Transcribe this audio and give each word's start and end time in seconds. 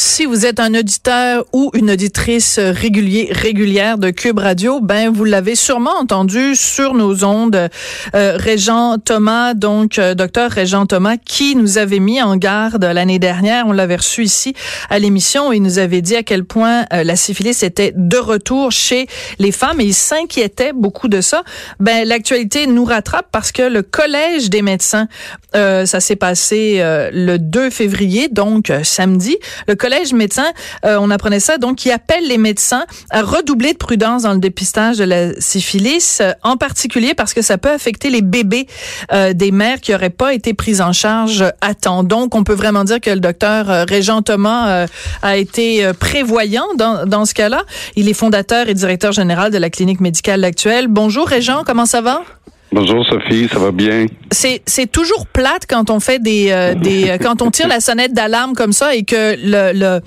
Si 0.00 0.26
vous 0.26 0.46
êtes 0.46 0.60
un 0.60 0.76
auditeur 0.76 1.44
ou 1.52 1.72
une 1.74 1.90
auditrice 1.90 2.60
régulier, 2.60 3.30
régulière 3.32 3.98
de 3.98 4.10
Cube 4.10 4.38
Radio, 4.38 4.78
ben 4.80 5.10
vous 5.10 5.24
l'avez 5.24 5.56
sûrement 5.56 5.98
entendu 5.98 6.54
sur 6.54 6.94
nos 6.94 7.24
ondes. 7.24 7.68
Euh, 8.14 8.36
Régent 8.36 8.98
Thomas, 8.98 9.54
donc 9.54 9.98
euh, 9.98 10.14
docteur 10.14 10.52
Régent 10.52 10.86
Thomas, 10.86 11.16
qui 11.16 11.56
nous 11.56 11.78
avait 11.78 11.98
mis 11.98 12.22
en 12.22 12.36
garde 12.36 12.84
l'année 12.84 13.18
dernière, 13.18 13.66
on 13.66 13.72
l'avait 13.72 13.96
reçu 13.96 14.22
ici 14.22 14.54
à 14.88 15.00
l'émission, 15.00 15.52
il 15.52 15.62
nous 15.62 15.80
avait 15.80 16.00
dit 16.00 16.14
à 16.14 16.22
quel 16.22 16.44
point 16.44 16.84
euh, 16.92 17.02
la 17.02 17.16
syphilis 17.16 17.64
était 17.64 17.92
de 17.96 18.18
retour 18.18 18.70
chez 18.70 19.08
les 19.40 19.50
femmes 19.50 19.80
et 19.80 19.86
il 19.86 19.94
s'inquiétait 19.94 20.72
beaucoup 20.72 21.08
de 21.08 21.20
ça. 21.20 21.42
Ben 21.80 22.06
l'actualité 22.06 22.68
nous 22.68 22.84
rattrape 22.84 23.26
parce 23.32 23.50
que 23.50 23.62
le 23.62 23.82
collège 23.82 24.48
des 24.48 24.62
médecins, 24.62 25.08
euh, 25.56 25.86
ça 25.86 25.98
s'est 25.98 26.14
passé 26.14 26.76
euh, 26.78 27.10
le 27.12 27.38
2 27.38 27.70
février, 27.70 28.28
donc 28.28 28.72
samedi. 28.84 29.38
Le 29.66 29.74
collège 29.74 29.87
médecin, 30.12 30.46
euh, 30.84 30.98
on 31.00 31.10
apprenait 31.10 31.40
ça, 31.40 31.58
donc 31.58 31.76
qui 31.76 31.90
appelle 31.90 32.26
les 32.26 32.38
médecins 32.38 32.84
à 33.10 33.22
redoubler 33.22 33.72
de 33.72 33.78
prudence 33.78 34.22
dans 34.22 34.32
le 34.32 34.38
dépistage 34.38 34.98
de 34.98 35.04
la 35.04 35.40
syphilis, 35.40 36.18
euh, 36.20 36.32
en 36.42 36.56
particulier 36.56 37.14
parce 37.14 37.34
que 37.34 37.42
ça 37.42 37.58
peut 37.58 37.70
affecter 37.70 38.10
les 38.10 38.22
bébés 38.22 38.66
euh, 39.12 39.32
des 39.32 39.50
mères 39.50 39.80
qui 39.80 39.92
n'auraient 39.92 40.10
pas 40.10 40.34
été 40.34 40.54
prises 40.54 40.80
en 40.80 40.92
charge 40.92 41.44
à 41.60 41.74
temps. 41.74 42.04
Donc, 42.04 42.34
on 42.34 42.44
peut 42.44 42.54
vraiment 42.54 42.84
dire 42.84 43.00
que 43.00 43.10
le 43.10 43.20
docteur 43.20 43.86
Régent 43.88 44.22
Thomas 44.22 44.86
a 45.22 45.36
été 45.36 45.92
prévoyant 45.98 46.66
dans, 46.76 47.06
dans 47.06 47.24
ce 47.24 47.34
cas-là. 47.34 47.62
Il 47.96 48.08
est 48.08 48.14
fondateur 48.14 48.68
et 48.68 48.74
directeur 48.74 49.12
général 49.12 49.50
de 49.52 49.58
la 49.58 49.70
clinique 49.70 50.00
médicale 50.00 50.44
actuelle. 50.44 50.88
Bonjour 50.88 51.26
Régent, 51.26 51.62
comment 51.64 51.86
ça 51.86 52.00
va? 52.00 52.22
Bonjour 52.70 53.02
Sophie, 53.06 53.48
ça 53.50 53.58
va 53.58 53.70
bien? 53.72 54.04
C'est 54.30 54.60
c'est 54.66 54.90
toujours 54.92 55.26
plate 55.26 55.62
quand 55.66 55.88
on 55.88 56.00
fait 56.00 56.18
des 56.22 56.48
euh, 56.50 56.74
des 56.74 57.08
euh, 57.08 57.16
quand 57.18 57.40
on 57.40 57.50
tire 57.50 57.66
la 57.66 57.80
sonnette 57.80 58.12
d'alarme 58.12 58.52
comme 58.52 58.72
ça 58.72 58.94
et 58.94 59.04
que 59.04 59.36
le 59.42 59.72
le, 59.72 60.00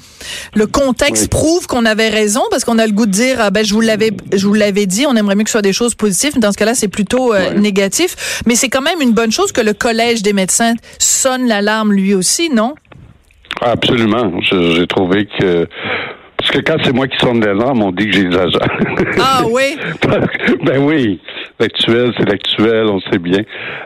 le 0.56 0.67
contexte 0.67 1.23
Oui. 1.23 1.30
prouve 1.30 1.66
qu'on 1.66 1.86
avait 1.86 2.09
raison 2.09 2.42
parce 2.52 2.64
qu'on 2.64 2.78
a 2.78 2.86
le 2.86 2.92
goût 2.94 3.08
de 3.08 3.12
dire 3.12 3.38
ah, 3.39 3.50
ben 3.50 3.66
je 3.66 3.73
vous 3.73 3.82
l'avais 3.82 4.12
je 4.32 4.45
vous 4.45 4.54
l'avais 4.54 4.86
dit, 4.86 5.08
on 5.08 5.16
aimerait 5.16 5.34
mieux 5.36 5.44
que 5.44 5.50
ce 5.50 5.54
soit 5.54 5.64
des 5.64 5.73
choses 5.73 5.95
positives, 5.95 6.34
mais 6.36 6.42
dans 6.42 6.52
ce 6.52 6.58
cas-là 6.59 6.76
c'est 6.76 6.88
plutôt 6.88 7.34
euh, 7.34 7.54
négatif, 7.56 8.42
mais 8.45 8.54
c'est 8.54 8.70
quand 8.70 8.82
même 8.84 9.02
une 9.02 9.14
bonne 9.14 9.32
chose 9.32 9.52
que 9.52 9.62
le 9.62 9.73
collège 9.73 10.22
des 10.22 10.34
médecins 10.34 10.76
sonne 11.00 11.48
l'alarme 11.48 11.92
lui 11.94 12.14
aussi, 12.14 12.52
non? 12.52 12.76
Absolument. 13.59 14.32
Je- 14.52 14.76
J'ai 14.76 14.88
trouvé 14.88 15.28
que. 15.39 15.67
Parce 16.38 16.52
que 16.52 16.59
quand 16.59 16.78
c'est 16.84 16.94
moi 16.94 17.08
qui 17.08 17.17
sonne 17.20 17.44
l'alarme, 17.44 17.84
on 17.84 17.92
dit 17.92 18.08
que 18.08 18.14
j'exagère. 18.14 18.67
Ah 19.20 19.44
oui. 19.50 19.78
ben 20.66 20.80
oui. 20.84 21.20
L'actuel, 21.62 22.12
c'est 22.17 22.28
l'actuel, 22.28 22.86
on 22.88 22.95
le 22.95 23.02
sait 23.12 23.20
bien. 23.20 23.42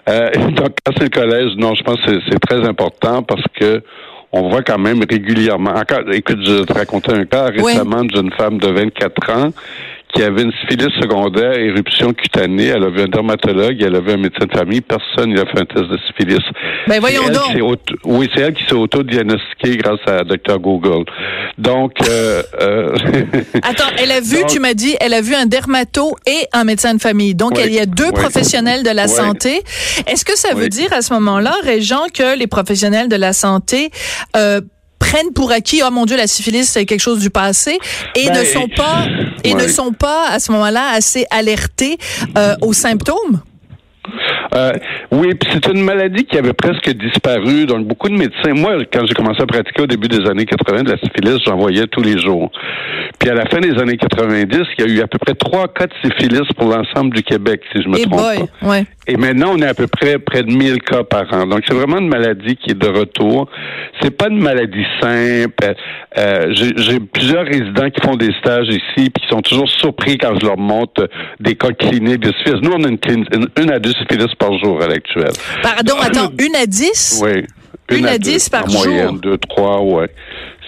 Euh, 0.09 0.29
donc, 0.55 0.69
quand 0.85 0.93
c'est 0.97 1.03
le 1.03 1.09
collège, 1.09 1.51
non, 1.57 1.75
je 1.75 1.83
pense 1.83 1.99
que 2.01 2.19
c'est- 2.29 2.39
très 2.39 2.65
important 2.67 3.21
parce 3.23 3.43
que 3.59 3.81
on 4.31 4.49
voit 4.49 4.61
quand 4.63 4.77
même 4.77 5.01
régulièrement. 5.09 5.71
Encore, 5.71 6.01
écoute, 6.11 6.39
je 6.43 6.63
te 6.63 6.73
racontais 6.73 7.13
un 7.13 7.25
cas 7.25 7.49
Oui. 7.57 7.63
récemment 7.63 8.03
d'une 8.03 8.31
femme 8.33 8.57
de 8.57 8.67
24 8.67 9.29
ans 9.31 9.49
qui 10.13 10.23
avait 10.23 10.43
une 10.43 10.51
syphilis 10.61 10.91
secondaire, 11.01 11.53
éruption 11.59 12.13
cutanée. 12.13 12.67
Elle 12.67 12.83
avait 12.83 13.03
un 13.03 13.07
dermatologue, 13.07 13.81
elle 13.81 13.95
avait 13.95 14.13
un 14.13 14.17
médecin 14.17 14.45
de 14.45 14.51
famille. 14.57 14.81
Personne 14.81 15.33
n'a 15.33 15.45
fait 15.45 15.59
un 15.59 15.65
test 15.65 15.87
de 15.89 15.97
syphilis. 16.07 16.43
Ben 16.87 16.99
voyons 16.99 17.23
elle 17.27 17.33
donc. 17.33 17.79
oui, 18.05 18.29
c'est 18.33 18.41
elle 18.43 18.53
qui 18.53 18.63
s'est 18.65 18.73
auto-diagnostiquée 18.73 19.77
grâce 19.77 19.99
à 20.07 20.23
Dr 20.23 20.59
Google. 20.59 21.05
Donc, 21.57 21.93
euh, 22.07 22.43
euh, 22.61 22.95
Attends, 23.61 23.89
elle 23.97 24.11
a 24.11 24.19
vu, 24.21 24.37
Donc- 24.41 24.47
tu 24.47 24.59
m'as 24.59 24.73
dit, 24.73 24.95
elle 24.99 25.13
a 25.13 25.21
vu 25.21 25.33
un 25.35 25.45
dermato 25.45 26.15
et 26.27 26.47
un 26.53 26.63
médecin 26.63 26.93
de 26.93 27.01
famille. 27.01 27.35
Donc, 27.35 27.53
Oui, 27.55 27.63
il 27.65 27.73
y 27.73 27.79
a 27.79 27.85
deux 27.85 28.05
oui. 28.05 28.11
professionnels 28.13 28.83
de 28.83 28.89
la 28.91 29.05
Oui. 29.05 29.09
santé. 29.09 29.63
Est-ce 30.07 30.23
que 30.25 30.37
ça 30.37 30.53
veut 30.53 30.69
dire 30.69 30.91
à 30.93 31.01
ce 31.01 31.13
moment-là, 31.13 31.53
Régent, 31.63 32.05
que 32.13 32.37
les 32.37 32.47
professionnels 32.47 33.09
de 33.09 33.15
la 33.15 33.33
santé 33.33 33.89
euh, 34.37 34.61
prennent 34.99 35.33
pour 35.33 35.51
acquis, 35.51 35.81
oh 35.85 35.91
mon 35.91 36.05
Dieu, 36.05 36.17
la 36.17 36.27
syphilis, 36.27 36.65
c'est 36.69 36.85
quelque 36.85 37.01
chose 37.01 37.19
du 37.19 37.29
passé, 37.29 37.77
et 38.15 38.27
Ben, 38.27 38.39
ne 38.39 38.43
sont 38.45 38.67
pas, 38.67 39.05
et 39.43 39.53
ne 39.53 39.67
sont 39.67 39.91
pas 39.91 40.29
à 40.29 40.39
ce 40.39 40.51
moment-là 40.51 40.89
assez 40.93 41.25
alertés 41.31 41.97
euh, 42.37 42.55
aux 42.61 42.73
symptômes? 42.73 43.41
Euh, 44.53 44.71
oui, 45.11 45.33
puis 45.35 45.49
c'est 45.51 45.67
une 45.73 45.81
maladie 45.83 46.23
qui 46.23 46.37
avait 46.37 46.53
presque 46.53 46.89
disparu. 46.91 47.65
Donc, 47.65 47.87
beaucoup 47.87 48.07
de 48.07 48.13
médecins. 48.13 48.53
Moi, 48.53 48.77
quand 48.93 49.05
j'ai 49.05 49.13
commencé 49.13 49.41
à 49.41 49.45
pratiquer 49.45 49.81
au 49.81 49.87
début 49.87 50.07
des 50.07 50.25
années 50.29 50.45
80 50.45 50.83
de 50.83 50.91
la 50.91 50.97
syphilis, 50.99 51.39
j'en 51.45 51.57
voyais 51.57 51.87
tous 51.87 52.01
les 52.01 52.17
jours. 52.19 52.49
Puis 53.19 53.29
à 53.29 53.33
la 53.33 53.45
fin 53.47 53.59
des 53.59 53.77
années 53.81 53.97
90, 53.97 54.57
il 54.77 54.85
y 54.85 54.89
a 54.89 54.93
eu 54.93 55.01
à 55.01 55.07
peu 55.07 55.17
près 55.17 55.33
trois 55.33 55.67
cas 55.67 55.87
de 55.87 55.93
syphilis 56.03 56.47
pour 56.57 56.69
l'ensemble 56.69 57.15
du 57.15 57.23
Québec, 57.23 57.61
si 57.73 57.81
je 57.81 57.89
me 57.89 57.97
Et 57.97 58.03
trompe 58.03 58.19
boy, 58.21 58.37
pas. 58.61 58.67
ouais. 58.67 58.85
Et 59.07 59.17
maintenant, 59.17 59.51
on 59.53 59.57
est 59.59 59.67
à 59.67 59.73
peu 59.75 59.87
près 59.87 60.17
près 60.17 60.41
de 60.43 60.51
1000 60.51 60.81
cas 60.81 61.03
par 61.03 61.31
an. 61.33 61.45
Donc, 61.45 61.61
c'est 61.67 61.75
vraiment 61.75 61.99
une 61.99 62.07
maladie 62.09 62.55
qui 62.55 62.71
est 62.71 62.79
de 62.79 62.87
retour. 62.87 63.47
C'est 64.01 64.09
pas 64.11 64.27
une 64.29 64.39
maladie 64.39 64.83
simple. 64.99 65.73
Euh, 66.17 66.47
j'ai 66.53 66.99
plusieurs 66.99 67.45
résidents 67.45 67.89
qui 67.91 68.01
font 68.01 68.15
des 68.15 68.31
stages 68.39 68.67
ici, 68.69 69.09
puis 69.11 69.21
qui 69.21 69.27
sont 69.29 69.41
toujours 69.41 69.69
surpris 69.69 70.17
quand 70.17 70.39
je 70.39 70.45
leur 70.45 70.57
montre 70.57 71.07
des 71.39 71.55
cas 71.55 71.71
cliniques 71.71 72.21
de 72.21 72.31
syphilis. 72.37 72.61
Nous, 72.63 72.71
on 72.71 72.83
a 72.83 72.87
une, 72.89 72.97
clin- 72.97 73.25
une, 73.33 73.47
une 73.61 73.71
à 73.71 73.79
deux 73.79 73.91
syphilis 73.93 74.33
par 74.39 74.57
jour 74.57 74.81
à 74.81 74.87
l'actuel. 74.87 75.29
Pardon, 75.61 75.93
attends, 76.01 76.31
une 76.39 76.55
à 76.55 76.65
dix? 76.65 77.21
Oui. 77.23 77.43
Une 77.91 78.07
à 78.07 78.13
deux, 78.17 78.31
dix 78.31 78.49
par 78.49 78.65
en 78.65 78.69
jour? 78.69 78.85
moyenne, 78.87 79.19
deux, 79.19 79.37
trois, 79.37 79.79
ouais. 79.81 80.09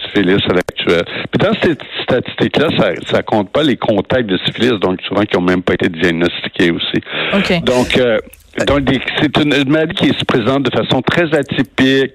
Syphilis 0.08 0.42
à 0.48 0.54
l'actuel. 0.54 1.04
Puis 1.30 1.38
dans 1.38 1.54
cette 1.62 1.82
statistique-là, 2.02 2.68
ça, 2.78 2.90
ça 3.06 3.22
compte 3.22 3.50
pas 3.50 3.62
les 3.62 3.76
contacts 3.76 4.26
de 4.26 4.38
syphilis, 4.38 4.78
donc 4.80 5.00
souvent 5.02 5.22
qui 5.22 5.36
ont 5.36 5.42
même 5.42 5.62
pas 5.62 5.74
été 5.74 5.88
diagnostiqués 5.88 6.70
aussi. 6.70 7.00
Donc, 7.60 7.96
euh, 7.98 8.18
donc 8.66 8.80
c'est 9.20 9.36
une, 9.38 9.54
une 9.54 9.70
maladie 9.70 9.94
qui 9.94 10.08
se 10.08 10.24
présente 10.24 10.64
de 10.64 10.70
façon 10.70 11.02
très 11.02 11.32
atypique, 11.34 12.12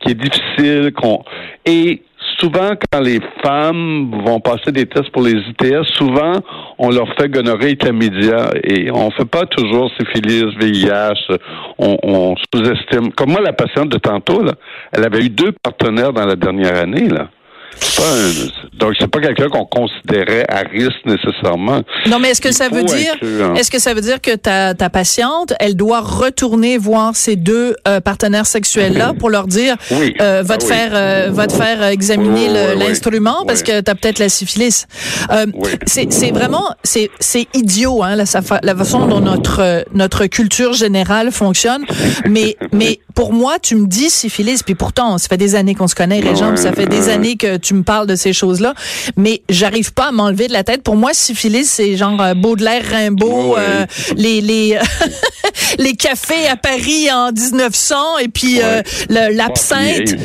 qui 0.00 0.10
est 0.10 0.14
difficile, 0.14 0.92
qu'on 0.92 1.22
et 1.66 2.02
souvent 2.40 2.70
quand 2.90 3.00
les 3.00 3.20
femmes 3.44 4.10
vont 4.24 4.40
passer 4.40 4.72
des 4.72 4.86
tests 4.86 5.10
pour 5.10 5.22
les 5.22 5.32
ITS, 5.32 5.84
souvent 5.94 6.40
on 6.78 6.90
leur 6.90 7.08
fait 7.16 7.28
gonorrhée 7.28 7.76
chlamydia 7.76 8.50
et 8.62 8.90
on 8.90 9.10
fait 9.10 9.24
pas 9.24 9.46
toujours 9.46 9.90
syphilis, 9.98 10.44
VIH, 10.58 11.38
on, 11.78 11.96
on 12.02 12.34
sous-estime. 12.52 13.12
Comme 13.12 13.30
moi, 13.30 13.40
la 13.40 13.52
patiente 13.52 13.88
de 13.90 13.98
tantôt, 13.98 14.42
là, 14.42 14.52
elle 14.92 15.04
avait 15.04 15.24
eu 15.24 15.30
deux 15.30 15.52
partenaires 15.52 16.12
dans 16.12 16.26
la 16.26 16.36
dernière 16.36 16.76
année, 16.76 17.08
là. 17.08 17.28
Un- 17.98 18.78
donc 18.78 18.94
c'est 18.98 19.06
pas 19.06 19.20
quelqu'un 19.20 19.48
qu'on 19.48 19.66
considérait 19.66 20.44
à 20.48 20.60
risque 20.68 21.04
nécessairement. 21.04 21.82
Non, 22.08 22.18
mais 22.18 22.30
est-ce 22.30 22.40
que 22.40 22.48
Il 22.48 22.54
ça 22.54 22.68
veut 22.68 22.82
dire, 22.82 23.14
inclure. 23.14 23.54
est-ce 23.56 23.70
que 23.70 23.78
ça 23.78 23.94
veut 23.94 24.00
dire 24.00 24.20
que 24.20 24.34
ta, 24.34 24.74
ta 24.74 24.90
patiente, 24.90 25.52
elle 25.60 25.76
doit 25.76 26.00
retourner 26.00 26.76
voir 26.76 27.14
ses 27.16 27.36
deux 27.36 27.76
euh, 27.86 28.00
partenaires 28.00 28.46
sexuels-là 28.46 29.12
pour 29.18 29.30
leur 29.30 29.46
dire, 29.46 29.76
Oui. 29.92 30.14
euh, 30.20 30.42
va 30.44 30.56
te 30.56 30.64
Ah 30.64 30.68
oui. 30.68 30.74
faire, 30.74 30.90
euh, 30.94 31.28
va 31.30 31.46
te 31.46 31.52
faire 31.52 31.82
euh, 31.82 31.88
examiner 31.90 32.48
Oui, 32.48 32.78
l'instrument 32.78 33.44
parce 33.46 33.62
que 33.62 33.80
t'as 33.80 33.94
peut-être 33.94 34.18
la 34.18 34.28
syphilis. 34.28 34.86
Euh. 35.30 35.46
C'est, 35.86 36.12
c'est 36.12 36.30
vraiment, 36.30 36.68
c'est, 36.82 37.10
c'est 37.20 37.46
idiot, 37.54 38.02
hein, 38.02 38.16
la, 38.16 38.24
la 38.62 38.74
façon 38.74 39.06
dont 39.06 39.20
notre 39.20 39.60
euh, 39.60 39.82
notre 39.94 40.26
culture 40.26 40.72
générale 40.72 41.30
fonctionne. 41.30 41.84
Mais 42.28 42.56
mais 42.72 42.98
pour 43.14 43.32
moi, 43.32 43.58
tu 43.60 43.76
me 43.76 43.86
dis 43.86 44.10
syphilis, 44.10 44.62
puis 44.62 44.74
pourtant, 44.74 45.18
ça 45.18 45.28
fait 45.28 45.36
des 45.36 45.54
années 45.54 45.74
qu'on 45.74 45.86
se 45.88 45.94
connaît, 45.94 46.20
puis 46.20 46.36
ça 46.56 46.72
fait 46.72 46.86
des 46.86 47.08
années 47.08 47.36
que 47.36 47.56
tu 47.56 47.74
me 47.74 47.82
parles 47.82 48.06
de 48.06 48.16
ces 48.16 48.32
choses-là, 48.32 48.74
mais 49.16 49.42
j'arrive 49.48 49.92
pas 49.92 50.08
à 50.08 50.12
m'enlever 50.12 50.48
de 50.48 50.52
la 50.52 50.64
tête. 50.64 50.82
Pour 50.82 50.96
moi, 50.96 51.10
syphilis, 51.12 51.68
c'est 51.70 51.96
genre 51.96 52.20
euh, 52.20 52.34
Baudelaire, 52.34 52.82
Rimbaud, 52.90 53.54
Ouais. 53.54 53.60
euh, 53.60 53.86
les 54.16 54.40
les 54.40 54.78
les 55.78 55.94
cafés 55.94 56.46
à 56.50 56.56
Paris 56.56 57.10
en 57.12 57.30
1900, 57.32 58.18
et 58.22 58.28
puis 58.28 58.60
euh, 58.62 58.82
l'absinthe. 59.08 60.16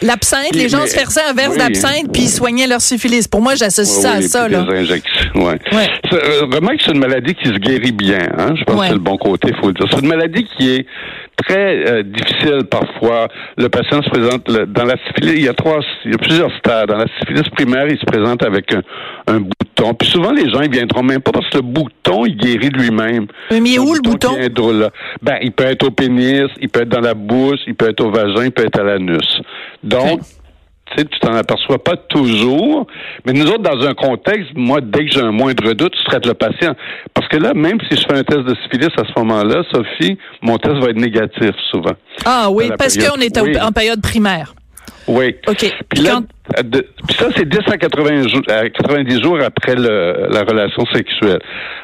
L'absinthe, 0.00 0.54
les 0.54 0.68
gens 0.68 0.82
mais- 0.82 0.86
se 0.86 0.94
versaient 0.94 1.24
un 1.28 1.32
verre 1.32 1.50
oui. 1.50 1.58
d'absinthe 1.58 2.12
puis 2.12 2.22
ils 2.22 2.28
soignaient 2.30 2.68
leur 2.68 2.80
syphilis. 2.80 3.26
Pour 3.26 3.42
moi, 3.42 3.56
j'associe 3.56 4.00
ça 4.00 4.12
à 4.12 4.22
ça. 4.22 4.48
Là. 4.48 4.64
Ouais. 5.34 5.58
Euh, 6.12 6.46
vraiment 6.48 6.68
que 6.68 6.76
c'est 6.84 6.92
une 6.92 7.00
maladie 7.00 7.34
qui 7.34 7.48
se 7.48 7.54
guérit 7.58 7.90
bien, 7.90 8.20
hein. 8.38 8.54
Je 8.56 8.62
pense 8.62 8.76
Ouais. 8.76 8.82
que 8.82 8.86
c'est 8.90 8.92
le 8.92 9.00
bon 9.00 9.16
côté, 9.16 9.48
il 9.50 9.56
faut 9.60 9.66
le 9.66 9.72
dire. 9.74 9.86
C'est 9.90 9.98
une 9.98 10.06
maladie 10.06 10.46
qui 10.56 10.70
est 10.70 10.86
très 11.46 11.88
euh, 11.90 12.02
difficile 12.02 12.64
parfois. 12.70 13.28
Le 13.56 13.68
patient 13.68 14.02
se 14.02 14.10
présente 14.10 14.48
le- 14.48 14.66
dans 14.66 14.84
la 14.84 14.96
syphilis. 15.06 15.34
Il 15.36 15.44
y 15.44 15.48
a 15.48 15.54
trois, 15.54 15.80
il 16.04 16.12
y 16.12 16.14
a 16.14 16.18
plusieurs 16.18 16.50
stades. 16.58 16.88
Dans 16.88 16.98
la 16.98 17.06
syphilis 17.20 17.48
primaire, 17.50 17.86
il 17.88 17.98
se 17.98 18.04
présente 18.04 18.42
avec 18.42 18.72
un, 18.74 18.82
un 19.26 19.40
bouton. 19.40 19.94
Puis 19.94 20.08
souvent, 20.08 20.32
les 20.32 20.50
gens, 20.50 20.60
ils 20.60 20.70
viendront 20.70 21.02
même 21.02 21.20
pas 21.20 21.32
parce 21.32 21.48
que 21.50 21.58
le 21.58 21.62
bouton, 21.62 22.26
il 22.26 22.36
guérit 22.36 22.70
de 22.70 22.78
lui-même. 22.78 23.26
Mais 23.50 23.58
il 23.58 23.74
est 23.76 23.78
où 23.78 23.94
le 23.94 24.00
bouton? 24.00 24.32
de 24.34 24.80
là? 24.80 24.90
Ben, 25.22 25.36
il 25.42 25.52
peut 25.52 25.64
être 25.64 25.86
au 25.86 25.90
pénis, 25.90 26.44
il 26.60 26.68
peut 26.68 26.82
être 26.82 26.88
dans 26.88 27.00
la 27.00 27.14
bouche, 27.14 27.60
il 27.66 27.74
peut 27.74 27.88
être 27.88 28.00
au 28.04 28.10
vagin, 28.10 28.44
il 28.44 28.50
peut 28.52 28.64
être 28.66 28.80
à 28.80 28.84
l'anus. 28.84 29.40
Donc. 29.82 30.20
Tu 30.96 31.02
sais, 31.02 31.08
t'en 31.20 31.34
aperçois 31.34 31.82
pas 31.82 31.96
toujours. 31.96 32.86
Mais 33.26 33.32
nous 33.32 33.46
autres, 33.46 33.62
dans 33.62 33.86
un 33.86 33.94
contexte, 33.94 34.50
moi, 34.54 34.80
dès 34.82 35.06
que 35.06 35.12
j'ai 35.12 35.20
un 35.20 35.32
moindre 35.32 35.72
doute, 35.74 35.92
tu 35.92 36.04
traites 36.04 36.26
le 36.26 36.34
patient. 36.34 36.74
Parce 37.14 37.28
que 37.28 37.36
là, 37.36 37.52
même 37.54 37.78
si 37.90 37.96
je 37.96 38.02
fais 38.06 38.18
un 38.18 38.24
test 38.24 38.40
de 38.40 38.54
syphilis 38.62 38.88
à 38.96 39.04
ce 39.04 39.18
moment-là, 39.20 39.62
Sophie, 39.72 40.18
mon 40.42 40.56
test 40.58 40.76
va 40.76 40.90
être 40.90 40.96
négatif 40.96 41.52
souvent. 41.70 41.94
Ah 42.24 42.48
oui, 42.50 42.70
parce 42.78 42.96
qu'on 42.96 43.20
est 43.20 43.40
oui. 43.40 43.58
en 43.60 43.72
période 43.72 44.00
primaire. 44.00 44.54
Oui. 45.06 45.34
OK. 45.46 45.72
Puis 45.88 46.02
là, 46.02 46.20
de- 46.62 46.86
puis 47.06 47.16
ça, 47.16 47.28
c'est 47.34 47.48
10 47.48 47.58
à 47.72 47.78
80 47.78 48.28
jours, 48.28 48.42
à 48.48 48.68
90 48.68 49.22
jours 49.22 49.38
après 49.42 49.74
le- 49.74 50.28
la 50.30 50.42
relation 50.42 50.84
sexuelle. 50.92 51.38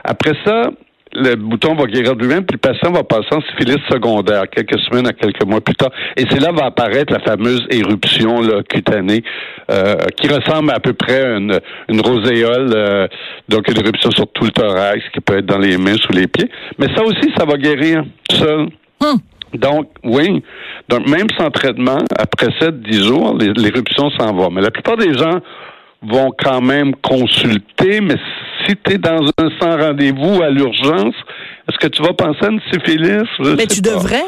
Après 0.05 0.33
ça, 0.45 0.65
le 1.14 1.37
bouton 1.37 1.75
va 1.75 1.87
guérir 1.87 2.16
de 2.16 2.22
lui-même, 2.22 2.44
puis 2.44 2.56
le 2.56 2.69
patient 2.69 2.90
va 2.90 3.05
passer 3.05 3.28
en 3.32 3.40
syphilis 3.43 3.81
secondaire 3.90 4.44
quelques 4.50 4.78
semaines 4.81 5.06
à 5.06 5.12
quelques 5.12 5.44
mois 5.44 5.61
plus 5.61 5.75
tard. 5.75 5.90
Et 6.16 6.25
c'est 6.28 6.40
là 6.40 6.52
va 6.52 6.66
apparaître 6.66 7.12
la 7.12 7.20
fameuse 7.20 7.64
éruption 7.70 8.40
là, 8.40 8.62
cutanée 8.69 9.22
euh, 9.70 9.96
qui 10.16 10.28
ressemble 10.28 10.72
à 10.72 10.81
peu 10.81 10.93
près 10.93 11.22
à 11.22 11.37
une, 11.37 11.61
une 11.88 12.00
roséole, 12.00 12.72
euh, 12.75 13.08
donc 13.49 13.69
une 13.69 13.78
éruption 13.78 14.11
sur 14.11 14.26
tout 14.32 14.44
le 14.44 14.50
thorax 14.50 15.00
qui 15.12 15.20
peut 15.20 15.38
être 15.38 15.46
dans 15.46 15.58
les 15.58 15.76
mains, 15.76 15.96
sous 15.96 16.12
les 16.12 16.26
pieds. 16.26 16.50
Mais 16.78 16.87
ça 16.94 17.02
aussi, 17.05 17.32
ça 17.37 17.44
va 17.44 17.56
guérir 17.56 18.05
seul. 18.31 18.69
Hum. 19.00 19.19
Donc, 19.55 19.88
oui. 20.02 20.43
Donc, 20.88 21.08
même 21.08 21.28
sans 21.38 21.50
traitement, 21.50 21.99
après 22.19 22.49
7-10 22.60 23.02
jours, 23.06 23.38
l'éruption 23.38 24.10
s'en 24.19 24.34
va. 24.34 24.49
Mais 24.50 24.60
la 24.60 24.72
plupart 24.72 24.96
des 24.96 25.12
gens 25.14 25.40
vont 26.09 26.31
quand 26.39 26.61
même 26.61 26.95
consulter, 27.03 28.01
mais 28.01 28.17
si 28.67 28.75
tu 28.85 28.95
es 28.95 28.99
dans 28.99 29.27
un 29.39 29.49
sans 29.61 29.77
rendez-vous 29.77 30.43
à 30.43 30.51
l'urgence, 30.51 31.15
est-ce 31.69 31.79
que 31.79 31.87
tu 31.87 32.03
vas 32.03 32.12
penser 32.12 32.41
à 32.45 32.49
une 32.51 32.61
syphilis? 32.73 33.27
Je 33.41 33.51
Mais 33.55 33.67
tu 33.67 33.81
pas. 33.81 33.91
devrais. 33.91 34.25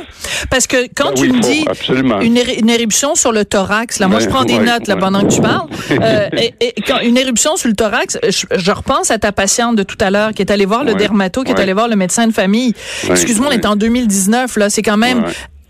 Parce 0.51 0.67
que 0.67 0.87
quand 0.95 1.09
Ben 1.11 1.15
tu 1.15 1.23
oui, 1.23 1.29
me 1.29 1.43
faut, 1.43 1.49
dis 1.51 1.65
absolument. 1.69 2.21
une, 2.21 2.37
éruption 2.71 3.15
sur 3.15 3.31
le 3.31 3.45
thorax, 3.45 3.99
là, 3.99 4.09
moi, 4.09 4.21
je 4.21 4.29
prends 4.29 4.45
des 4.45 4.59
ouais, 4.59 4.65
notes 4.65 4.89
là, 4.89 4.95
ouais. 4.95 5.01
pendant 5.01 5.21
que 5.23 5.33
tu 5.33 5.41
parles. 5.41 5.69
Euh, 6.03 6.29
et, 6.37 6.53
et 6.61 6.75
quand 6.87 6.99
une 7.01 7.17
éruption 7.17 7.57
sur 7.57 7.69
le 7.69 7.75
thorax, 7.75 8.19
je, 8.23 8.45
je 8.55 8.71
repense 8.71 9.11
à 9.11 9.19
ta 9.19 9.33
patiente 9.33 9.77
de 9.77 9.83
tout 9.83 9.97
à 10.01 10.11
l'heure 10.11 10.33
qui 10.33 10.43
est 10.43 10.51
allée 10.51 10.67
voir 10.67 10.85
le 10.85 10.95
dermato, 10.95 11.43
qui 11.43 11.53
est 11.53 11.61
allée 11.61 11.73
voir 11.73 11.89
le 11.89 11.97
médecin 11.97 12.27
de 12.27 12.33
famille. 12.33 12.75
Excuse-moi, 13.09 13.49
on 13.51 13.53
est 13.53 13.67
en 13.67 13.77
2019, 13.77 14.57
là. 14.57 14.69
C'est 14.69 14.83
quand 14.83 14.97
même. 14.97 15.25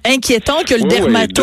Inquiétant 0.08 0.58
que 0.66 0.74
le 0.74 0.82
Oui, 0.82 0.88
oui, 0.90 0.98
dermato. 0.98 1.42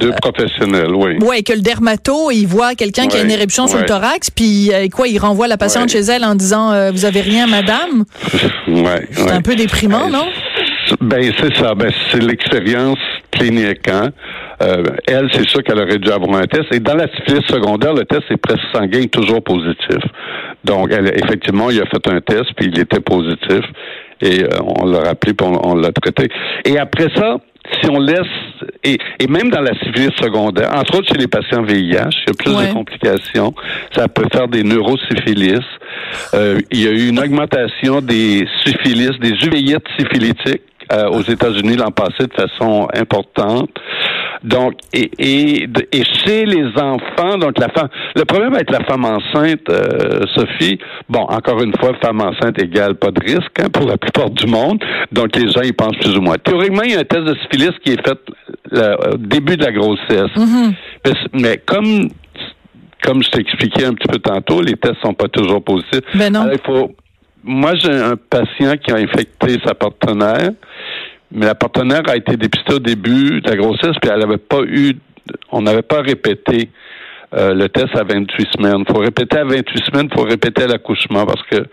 deux, 0.00 0.06
deux 0.08 0.12
professionnels, 0.20 0.94
oui. 0.94 1.16
Ouais, 1.22 1.42
que 1.42 1.52
le 1.52 1.60
dermato, 1.60 2.30
il 2.30 2.46
voit 2.46 2.74
quelqu'un 2.74 3.06
qui 3.06 3.16
a 3.16 3.22
une 3.22 3.30
éruption 3.30 3.66
sur 3.66 3.78
le 3.78 3.86
thorax, 3.86 4.30
puis 4.30 4.70
euh, 4.72 4.88
quoi, 4.88 5.08
il 5.08 5.18
renvoie 5.18 5.48
la 5.48 5.56
patiente 5.56 5.88
chez 5.90 6.00
elle 6.00 6.24
en 6.24 6.34
disant 6.34 6.72
euh, 6.72 6.90
vous 6.90 7.04
avez 7.04 7.20
rien, 7.20 7.46
madame. 7.46 8.04
C'est 9.12 9.30
un 9.30 9.42
peu 9.42 9.54
déprimant, 9.56 10.08
non? 10.08 10.26
Ben 11.00 11.22
c'est 11.38 11.54
ça, 11.56 11.74
ben 11.74 11.90
c'est 12.10 12.20
l'expérience 12.22 12.98
clinique. 13.30 13.86
Hein? 13.88 14.10
Euh, 14.62 14.82
elle, 15.06 15.28
c'est 15.32 15.48
sûr 15.48 15.62
qu'elle 15.62 15.78
aurait 15.78 15.98
dû 15.98 16.10
avoir 16.10 16.40
un 16.40 16.46
test. 16.46 16.64
Et 16.72 16.80
dans 16.80 16.94
la 16.94 17.06
syphilis 17.14 17.44
secondaire, 17.48 17.94
le 17.94 18.04
test 18.04 18.22
est 18.30 18.36
presque 18.36 18.64
sanguin, 18.74 19.04
toujours 19.06 19.42
positif. 19.42 19.98
Donc, 20.64 20.88
elle, 20.90 21.08
effectivement, 21.16 21.70
il 21.70 21.80
a 21.80 21.86
fait 21.86 22.06
un 22.08 22.20
test, 22.20 22.50
puis 22.56 22.70
il 22.72 22.78
était 22.80 23.00
positif. 23.00 23.60
Et 24.20 24.42
euh, 24.42 24.48
on 24.80 24.86
l'a 24.86 25.00
rappelé, 25.00 25.32
puis 25.32 25.46
on, 25.46 25.68
on 25.70 25.74
l'a 25.76 25.92
traité. 25.92 26.28
Et 26.64 26.78
après 26.78 27.06
ça, 27.14 27.36
si 27.82 27.90
on 27.90 27.98
laisse, 27.98 28.20
et, 28.84 28.98
et 29.18 29.26
même 29.26 29.50
dans 29.50 29.60
la 29.60 29.72
syphilis 29.78 30.10
secondaire, 30.20 30.70
entre 30.74 30.98
autres 30.98 31.08
chez 31.08 31.18
les 31.18 31.26
patients 31.28 31.62
VIH, 31.62 31.76
il 31.82 31.92
y 31.92 31.96
a 31.96 32.10
plus 32.38 32.54
Ouais. 32.54 32.68
de 32.68 32.72
complications. 32.72 33.54
Ça 33.94 34.08
peut 34.08 34.26
faire 34.32 34.48
des 34.48 34.62
neurosyphilis. 34.62 35.60
Euh, 36.34 36.58
il 36.70 36.82
y 36.82 36.86
a 36.88 36.90
eu 36.90 37.08
une 37.08 37.18
augmentation 37.20 38.00
des 38.00 38.46
syphilis, 38.64 39.18
des 39.20 39.32
uvéites 39.46 39.86
syphilitiques 39.98 40.62
euh, 40.92 41.08
aux 41.10 41.22
États-Unis 41.22 41.76
l'an 41.76 41.90
passé 41.92 42.26
de 42.26 42.32
façon 42.34 42.88
importante. 42.94 43.70
Donc, 44.42 44.74
et, 44.94 45.10
et, 45.18 45.68
et 45.92 46.04
chez 46.24 46.46
les 46.46 46.66
enfants, 46.78 47.36
donc 47.38 47.58
la 47.58 47.68
femme, 47.68 47.88
le 48.16 48.24
problème 48.24 48.54
avec 48.54 48.70
la 48.70 48.80
femme 48.84 49.04
enceinte, 49.04 49.68
euh, 49.68 50.20
Sophie, 50.34 50.78
bon, 51.08 51.20
encore 51.20 51.62
une 51.62 51.74
fois, 51.78 51.92
femme 52.02 52.20
enceinte 52.22 52.60
égale 52.62 52.94
pas 52.94 53.10
de 53.10 53.20
risque 53.22 53.60
hein, 53.62 53.68
pour 53.72 53.86
la 53.86 53.98
plupart 53.98 54.30
du 54.30 54.46
monde. 54.46 54.82
Donc, 55.12 55.36
les 55.36 55.50
gens 55.50 55.60
y 55.62 55.72
pensent 55.72 55.96
plus 55.98 56.16
ou 56.16 56.22
moins. 56.22 56.36
Théoriquement, 56.42 56.82
il 56.84 56.92
y 56.92 56.96
a 56.96 57.00
un 57.00 57.04
test 57.04 57.24
de 57.24 57.34
syphilis 57.42 57.76
qui 57.84 57.92
est 57.92 58.06
fait 58.06 58.18
le- 58.70 59.12
au 59.14 59.16
début 59.18 59.56
de 59.58 59.64
la 59.64 59.72
grossesse. 59.72 60.30
Mais, 61.04 61.12
mais 61.34 61.58
comme 61.66 62.08
comme 63.02 63.22
je 63.22 63.30
t'ai 63.30 63.40
expliqué 63.40 63.86
un 63.86 63.94
petit 63.94 64.08
peu 64.08 64.18
tantôt, 64.18 64.60
les 64.60 64.74
tests 64.74 65.00
sont 65.02 65.14
pas 65.14 65.28
toujours 65.28 65.64
positifs. 65.64 66.00
Ben 66.14 66.30
non. 66.32 66.42
Alors, 66.42 66.52
il 66.54 66.60
faut. 66.66 66.94
Moi, 67.42 67.74
j'ai 67.76 67.90
un 67.92 68.16
patient 68.16 68.76
qui 68.76 68.92
a 68.92 68.96
infecté 68.96 69.56
sa 69.64 69.74
partenaire, 69.74 70.50
mais 71.32 71.46
la 71.46 71.54
partenaire 71.54 72.02
a 72.08 72.16
été 72.16 72.36
dépistée 72.36 72.74
au 72.74 72.78
début 72.78 73.40
de 73.40 73.48
la 73.48 73.56
grossesse, 73.56 73.96
puis 74.00 74.10
elle 74.12 74.20
n'avait 74.20 74.38
pas 74.38 74.62
eu. 74.62 74.94
On 75.52 75.62
n'avait 75.62 75.82
pas 75.82 76.00
répété 76.02 76.70
euh, 77.34 77.54
le 77.54 77.68
test 77.68 77.94
à 77.96 78.02
28 78.02 78.48
semaines. 78.56 78.84
Il 78.88 78.92
faut 78.92 79.00
répéter 79.00 79.38
à 79.38 79.44
28 79.44 79.84
semaines, 79.84 80.08
il 80.10 80.18
faut 80.18 80.26
répéter 80.26 80.64
à 80.64 80.66
l'accouchement 80.66 81.24
parce 81.26 81.42
que 81.44 81.64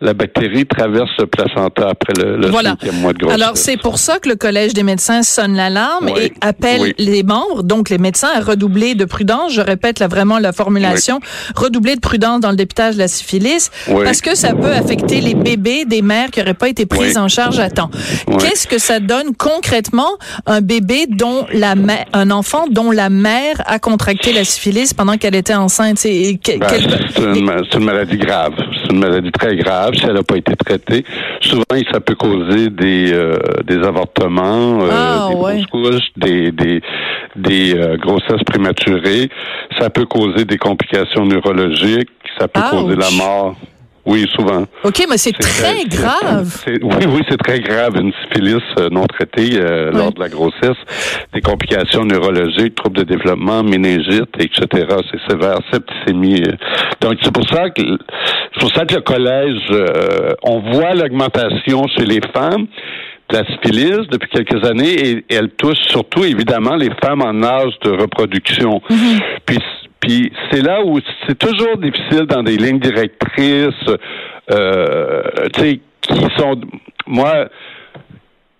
la 0.00 0.12
bactérie 0.14 0.66
traverse 0.66 1.10
le 1.18 1.26
placenta 1.26 1.88
après 1.90 2.12
le, 2.22 2.36
le 2.36 2.48
Voilà. 2.48 2.70
cinquième 2.70 3.00
mois 3.00 3.12
de 3.12 3.18
grossesse. 3.18 3.40
Alors, 3.42 3.56
c'est 3.56 3.76
pour 3.80 3.98
ça 3.98 4.18
que 4.18 4.28
le 4.28 4.36
Collège 4.36 4.74
des 4.74 4.82
médecins 4.82 5.22
sonne 5.22 5.54
l'alarme 5.56 6.10
Oui. 6.14 6.20
et 6.24 6.32
appelle 6.42 6.80
Oui. 6.82 6.94
les 6.98 7.22
membres, 7.22 7.62
donc 7.62 7.88
les 7.88 7.98
médecins, 7.98 8.28
à 8.34 8.40
redoubler 8.40 8.94
de 8.94 9.04
prudence. 9.06 9.52
Je 9.54 9.60
répète 9.62 9.98
là 9.98 10.08
vraiment 10.08 10.38
la 10.38 10.52
formulation. 10.52 11.20
Redoubler 11.54 11.94
de 11.96 12.00
prudence 12.00 12.40
dans 12.40 12.50
le 12.50 12.56
dépistage 12.56 12.94
de 12.94 12.98
la 13.00 13.08
syphilis 13.08 13.70
Oui. 13.88 14.04
parce 14.04 14.20
que 14.20 14.34
ça 14.36 14.54
peut 14.54 14.72
affecter 14.72 15.20
les 15.20 15.34
bébés 15.34 15.84
des 15.86 16.02
mères 16.02 16.30
qui 16.30 16.40
n'auraient 16.40 16.54
pas 16.54 16.68
été 16.68 16.84
prises 16.86 17.16
en 17.16 17.28
charge 17.28 17.58
à 17.58 17.70
temps. 17.70 17.90
Oui. 18.28 18.36
Qu'est-ce 18.38 18.66
que 18.66 18.78
ça 18.78 19.00
donne 19.00 19.34
concrètement 19.36 20.10
un 20.46 20.60
bébé 20.60 21.06
dont 21.08 21.46
la 21.52 21.74
mère, 21.74 22.04
un 22.12 22.30
enfant 22.30 22.66
dont 22.70 22.90
la 22.90 23.08
mère 23.10 23.62
a 23.66 23.78
contracté 23.78 24.32
la 24.32 24.44
syphilis 24.44 24.92
pendant 24.94 25.16
qu'elle 25.16 25.34
était 25.34 25.54
enceinte? 25.54 25.98
C'est, 25.98 26.38
Ben, 26.58 27.62
une 27.74 27.84
maladie 27.84 28.18
grave. 28.18 28.52
C'est 28.86 28.92
une 28.92 29.00
maladie 29.00 29.32
très 29.32 29.56
grave 29.56 29.94
si 29.94 30.04
elle 30.04 30.14
n'a 30.14 30.22
pas 30.22 30.36
été 30.36 30.54
traitée. 30.54 31.04
Souvent, 31.40 31.64
ça 31.92 32.00
peut 32.00 32.14
causer 32.14 32.70
des, 32.70 33.12
euh, 33.12 33.36
des 33.66 33.78
avortements, 33.78 34.80
euh, 34.82 34.88
Ah, 34.92 35.28
des 35.30 35.34
ouais. 35.36 35.52
fausses 35.58 35.66
couches, 35.66 36.08
des, 36.16 36.52
des, 36.52 36.80
des 37.34 37.76
euh, 37.76 37.96
grossesses 37.96 38.42
prématurées. 38.44 39.28
Ça 39.78 39.90
peut 39.90 40.06
causer 40.06 40.44
des 40.44 40.58
complications 40.58 41.24
neurologiques. 41.24 42.10
Ça 42.38 42.48
peut 42.48 42.60
causer 42.70 42.96
la 42.96 43.10
mort. 43.16 43.56
Oui, 44.06 44.24
souvent. 44.36 44.64
OK, 44.84 45.04
mais 45.10 45.18
c'est 45.18 45.32
très 45.32 45.48
c'est- 45.80 45.88
grave. 45.88 46.64
Oui, 46.82 47.06
oui, 47.08 47.22
c'est 47.28 47.36
très 47.38 47.58
grave. 47.60 47.96
Une 48.00 48.12
syphilis 48.22 48.62
euh, 48.78 48.88
non 48.90 49.04
traitée 49.06 49.58
euh, 49.58 49.90
Oui. 49.92 49.98
lors 49.98 50.12
de 50.12 50.20
la 50.20 50.28
grossesse, 50.28 50.76
des 51.34 51.40
complications 51.40 52.04
neurologiques, 52.04 52.74
troubles 52.76 52.98
de 52.98 53.02
développement, 53.02 53.62
méningite, 53.64 54.30
etc. 54.38 54.64
C'est 55.10 55.30
sévère, 55.32 55.58
septicémie. 55.72 56.42
euh. 56.42 56.52
Donc 57.00 57.14
c'est 57.22 57.32
pour 57.32 57.48
ça 57.48 57.70
que 57.70 57.82
c'est 58.54 58.60
pour 58.60 58.70
ça 58.70 58.84
que 58.86 58.94
le 58.94 59.00
collège, 59.00 59.60
euh, 59.72 60.32
on 60.42 60.60
voit 60.72 60.94
l'augmentation 60.94 61.86
chez 61.98 62.04
les 62.06 62.20
femmes 62.32 62.66
de 63.28 63.36
la 63.38 63.44
syphilis 63.44 64.06
depuis 64.10 64.28
quelques 64.30 64.64
années 64.64 64.92
et, 64.94 65.10
et 65.28 65.34
elle 65.34 65.50
touche 65.50 65.78
surtout 65.88 66.22
évidemment 66.24 66.76
les 66.76 66.90
femmes 67.04 67.22
en 67.22 67.42
âge 67.42 67.72
de 67.84 67.90
reproduction. 67.90 68.80
Puis 69.44 69.58
puis 70.00 70.32
c'est 70.50 70.62
là 70.62 70.82
où 70.84 70.98
c'est 71.26 71.38
toujours 71.38 71.76
difficile 71.78 72.26
dans 72.26 72.42
des 72.42 72.56
lignes 72.56 72.78
directrices, 72.78 73.74
euh, 74.50 75.22
tu 75.54 75.60
sais, 75.60 75.80
qui 76.02 76.26
sont, 76.38 76.60
moi, 77.06 77.48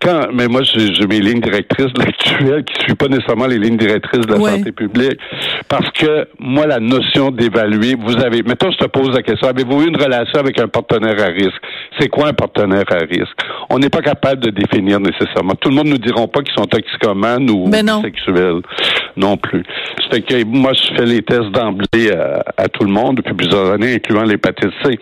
quand, 0.07 0.27
mais 0.33 0.47
moi, 0.47 0.61
j'ai 0.63 1.05
mes 1.07 1.19
lignes 1.19 1.41
directrices 1.41 1.91
l'actuel 1.97 2.63
qui 2.63 2.73
ne 2.79 2.83
suivent 2.83 2.95
pas 2.95 3.07
nécessairement 3.07 3.47
les 3.47 3.57
lignes 3.59 3.77
directrices 3.77 4.25
de 4.25 4.33
la 4.33 4.39
Ouais. 4.39 4.57
santé 4.57 4.71
publique. 4.71 5.19
Parce 5.67 5.89
que, 5.91 6.27
moi, 6.39 6.65
la 6.65 6.79
notion 6.79 7.29
d'évaluer, 7.31 7.95
vous 7.99 8.15
avez, 8.17 8.43
mettons, 8.43 8.71
je 8.71 8.77
te 8.77 8.85
pose 8.85 9.13
la 9.15 9.21
question, 9.21 9.47
avez-vous 9.49 9.81
eu 9.83 9.87
une 9.87 9.97
relation 9.97 10.39
avec 10.39 10.59
un 10.59 10.67
partenaire 10.67 11.19
à 11.21 11.27
risque? 11.27 11.61
C'est 11.99 12.07
quoi 12.09 12.27
un 12.27 12.33
partenaire 12.33 12.85
à 12.89 12.99
risque? 12.99 13.37
On 13.69 13.79
n'est 13.79 13.89
pas 13.89 14.01
capable 14.01 14.41
de 14.41 14.49
définir 14.51 14.99
nécessairement. 14.99 15.55
Tout 15.59 15.69
le 15.69 15.75
monde 15.75 15.87
ne 15.87 15.91
nous 15.93 15.97
diront 15.97 16.27
pas 16.27 16.41
qu'ils 16.41 16.55
sont 16.57 16.65
toxicomanes 16.65 17.49
ou 17.49 17.67
Ben 17.69 17.85
non. 17.85 18.01
sexuels 18.01 18.61
non 19.17 19.35
plus. 19.35 19.63
Fait 20.11 20.21
que 20.21 20.43
moi, 20.45 20.71
je 20.73 20.95
fais 20.95 21.05
les 21.05 21.21
tests 21.21 21.49
d'emblée 21.51 22.11
à, 22.11 22.43
à 22.55 22.67
tout 22.69 22.83
le 22.83 22.91
monde 22.91 23.17
depuis 23.17 23.33
plusieurs 23.33 23.71
années, 23.73 23.95
incluant 23.95 24.23
l'hépatite 24.23 24.69
C. 24.85 24.97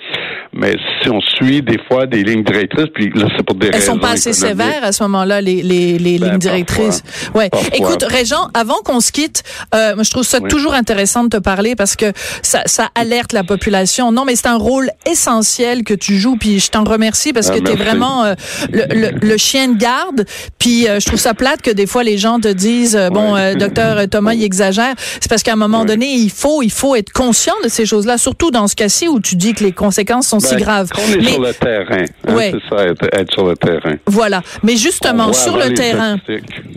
Mais 0.54 0.72
si 1.02 1.10
on 1.10 1.20
suit 1.20 1.62
des 1.62 1.78
fois 1.88 2.06
des 2.06 2.24
lignes 2.24 2.44
directrices, 2.44 2.88
puis 2.94 3.12
là, 3.14 3.28
c'est 3.36 3.46
pour 3.46 3.56
des 3.56 3.68
Elles 3.68 3.74
raisons 3.76 3.94
sont 3.94 4.00
pas 4.00 4.12
assez 4.12 4.32
sévères 4.34 4.84
à 4.84 4.92
ce 4.96 5.04
moment-là, 5.04 5.42
les, 5.42 5.62
les, 5.62 5.98
les 5.98 6.18
Ben, 6.20 6.30
lignes 6.32 6.40
directrices. 6.40 7.02
parfois. 7.02 7.42
Ouais. 7.42 7.50
Parfois. 7.50 7.70
Écoute, 7.78 8.04
Régent, 8.04 8.50
avant 8.54 8.78
qu'on 8.84 9.00
se 9.00 9.12
quitte, 9.12 9.44
euh, 9.74 9.96
je 10.02 10.10
trouve 10.12 10.24
ça 10.24 10.40
Oui. 10.42 10.50
toujours 10.50 10.74
intéressant 10.74 11.24
de 11.24 11.30
te 11.30 11.38
parler 11.38 11.76
parce 11.76 11.96
que 11.96 12.12
ça, 12.42 12.64
ça 12.66 12.90
alerte 12.96 13.34
la 13.34 13.44
population. 13.44 14.12
Non, 14.12 14.26
mais 14.26 14.36
c'est 14.36 14.48
un 14.48 14.58
rôle 14.58 14.90
essentiel 15.06 15.84
que 15.84 15.94
tu 15.94 16.18
joues, 16.18 16.38
puis 16.38 16.60
je 16.60 16.70
t'en 16.70 16.84
remercie 16.84 17.34
parce 17.34 17.50
Ah, 17.50 17.56
que 17.58 17.64
tu 17.64 17.72
es 17.72 17.76
vraiment 17.76 18.24
euh, 18.26 18.36
le, 18.72 18.84
le, 18.90 19.10
le 19.22 19.38
chien 19.38 19.68
de 19.70 19.78
garde. 19.78 20.26
Puis 20.60 20.88
euh, 20.88 21.00
je 21.00 21.06
trouve 21.06 21.20
ça 21.20 21.34
plate 21.34 21.62
que 21.62 21.72
des 21.72 21.88
fois 21.88 22.04
les 22.04 22.18
gens 22.18 22.40
te 22.40 22.48
disent, 22.48 22.96
euh, 22.96 23.10
bon, 23.10 23.36
docteur 23.58 24.08
Thomas, 24.10 24.34
il 24.34 24.44
exagère. 24.44 24.94
C'est 25.20 25.30
parce 25.30 25.44
qu'à 25.44 25.54
un 25.54 25.58
moment 25.58 25.82
Oui. 25.82 25.88
donné, 25.88 26.08
il 26.14 26.30
faut, 26.32 26.62
il 26.62 26.72
faut 26.72 26.96
être 26.96 27.12
conscient 27.12 27.54
de 27.64 27.70
ces 27.70 27.86
choses-là, 27.86 28.18
surtout 28.18 28.52
dans 28.52 28.68
ce 28.68 28.76
cas-ci 28.76 29.08
où 29.08 29.20
tu 29.20 29.36
dis 29.36 29.54
que 29.54 29.64
les 29.64 29.72
conséquences 29.72 30.28
sont 30.28 30.40
si 30.40 30.56
Ben, 30.56 30.60
graves. 30.62 30.90
On 30.98 31.14
est 31.14 31.18
Mais- 31.18 31.32
sur 31.32 31.42
le 31.42 31.54
terrain. 31.54 32.06
hein, 32.28 32.34
Ouais. 32.34 32.54
C'est 32.70 32.76
ça, 32.76 32.84
être, 32.86 33.04
être 33.14 33.32
sur 33.34 33.46
le 33.48 33.56
terrain. 33.56 33.96
Voilà. 34.08 34.42
Mais 34.64 34.75
justement, 34.76 35.34
sur 35.34 35.58
le 35.58 35.74
terrain, 35.74 36.18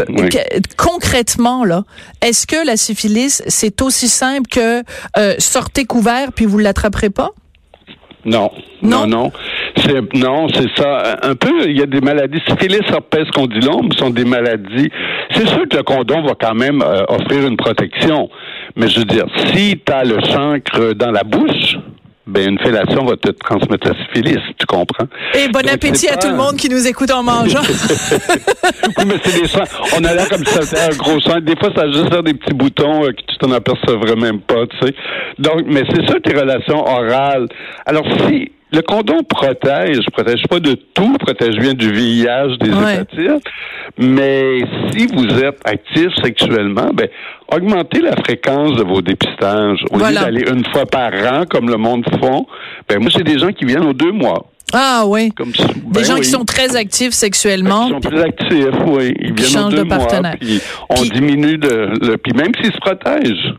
Oui. 0.09 0.29
concrètement, 0.77 1.65
là, 1.65 1.85
est-ce 2.23 2.47
que 2.47 2.67
la 2.67 2.77
syphilis, 2.77 3.43
c'est 3.47 3.81
aussi 3.83 4.09
simple 4.09 4.49
que 4.51 4.83
euh, 5.19 5.35
sortez 5.39 5.85
couvert 5.85 6.33
puis 6.35 6.45
vous 6.47 6.59
l'attraperez 6.59 7.11
pas? 7.11 7.31
Non, 8.25 8.51
Non? 8.83 9.07
non, 9.07 9.07
non. 9.07 9.33
Non, 10.13 10.49
c'est 10.53 10.69
ça. 10.77 11.19
Un 11.23 11.35
peu, 11.35 11.67
il 11.69 11.79
y 11.79 11.83
a 11.83 11.87
des 11.87 12.01
maladies. 12.01 12.41
Syphilis, 12.49 12.81
herpès, 12.89 13.25
condylome 13.33 13.91
sont 13.93 14.11
des 14.11 14.25
maladies. 14.25 14.91
C'est 15.35 15.47
sûr 15.47 15.67
que 15.69 15.77
le 15.77 15.83
condom 15.83 16.23
va 16.23 16.35
quand 16.39 16.55
même 16.55 16.83
euh, 16.83 17.05
offrir 17.09 17.47
une 17.47 17.57
protection. 17.57 18.29
Mais 18.77 18.89
je 18.89 18.99
veux 18.99 19.05
dire, 19.07 19.25
si 19.55 19.81
tu 19.85 19.93
as 19.93 20.05
le 20.05 20.19
chancre 20.21 20.93
dans 20.95 21.11
la 21.13 21.23
bouche, 21.23 21.77
ben 22.29 22.51
une 22.51 22.59
fellation 22.59 23.05
va 23.07 23.17
te 23.17 23.31
transmettre 23.31 23.89
la 23.89 23.95
syphilis, 24.05 24.43
tu 24.59 24.67
comprends? 24.67 25.07
Et 25.35 25.49
bon 25.49 25.67
appétit 25.67 26.09
à 26.09 26.17
tout 26.17 26.29
le 26.29 26.37
monde 26.37 26.57
qui 26.57 26.69
nous 26.69 26.87
écoute 26.87 27.11
en 27.11 27.23
mangeant. 27.23 27.63
oui, 27.63 29.05
mais 29.07 29.15
c'est 29.25 29.41
des. 29.41 29.49
On 29.99 30.05
a 30.05 30.15
l'air 30.15 30.29
comme 30.29 30.45
ça 30.45 30.87
un 30.87 30.97
gros 30.97 31.21
sang. 31.21 31.41
Des 31.41 31.57
fois, 31.57 31.71
ça 31.75 31.83
a 31.83 31.87
juste 31.91 32.11
des 32.23 32.35
petits 32.35 32.55
boutons 32.55 33.05
euh, 33.05 33.13
que 33.13 33.23
tu 33.27 33.39
t'en 33.39 33.51
apercevrais 33.53 34.17
même 34.17 34.41
pas, 34.41 34.67
tu 34.67 34.87
sais. 34.87 34.95
Donc, 35.39 35.63
mais 35.67 35.83
c'est 35.89 36.07
ça 36.07 36.21
tes 36.23 36.39
relations 36.39 36.85
orales. 36.85 37.49
Alors, 37.87 38.05
si 38.27 38.53
le 38.73 38.83
condom 38.83 39.23
protège, 39.23 40.01
protège 40.13 40.43
pas 40.49 40.61
de 40.61 40.75
tout, 40.95 41.17
protège 41.19 41.57
bien 41.59 41.75
du 41.75 41.91
VIH, 41.91 42.59
des 42.61 42.71
hépatites, 42.71 43.47
mais 43.97 44.61
si 44.91 45.07
vous 45.07 45.27
êtes 45.43 45.61
actif 45.65 46.09
sexuellement, 46.23 46.91
ben 46.93 47.09
augmentez 47.51 48.01
la 48.01 48.17
fréquence 48.17 48.77
de 48.77 48.83
vos 48.83 49.01
dépistages. 49.01 49.85
Au 49.91 49.99
lieu 49.99 50.15
d'aller 50.15 50.45
une 50.51 50.65
fois 50.67 50.87
par 50.87 51.13
an, 51.13 51.45
comme 51.49 51.69
le 51.69 51.77
monde 51.77 52.05
font, 52.21 52.47
ben 52.89 53.01
moi, 53.01 53.11
c'est 53.15 53.25
des 53.25 53.39
gens 53.39 53.53
qui 53.53 53.65
viennent 53.65 53.87
aux 53.87 53.95
deux 53.95 54.13
mois. 54.13 54.51
Ah 54.73 55.05
oui. 55.07 55.31
Comme 55.31 55.51
des 55.51 55.65
ben 55.87 56.05
gens 56.05 56.17
qui 56.17 56.25
sont 56.29 56.45
très 56.45 56.77
actifs 56.77 57.13
sexuellement. 57.13 57.87
Ils 57.87 57.95
sont 57.95 58.01
très 58.01 58.23
actifs, 58.23 58.81
oui. 58.87 59.15
Ils 59.21 59.33
viennent 59.33 59.65
aux 59.65 59.69
deux 59.71 59.85
de 59.85 59.89
partenaire. 59.89 60.37
puis 60.39 60.61
on 60.91 61.03
diminue 61.05 61.57
de, 61.57 61.91
le, 62.03 62.17
puis 62.19 62.33
même 62.35 62.53
s'ils 62.61 62.73
se 62.73 62.79
protègent. 62.79 63.55